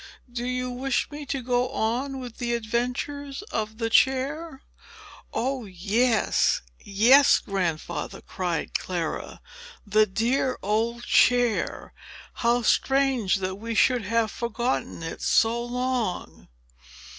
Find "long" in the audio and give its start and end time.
15.63-16.47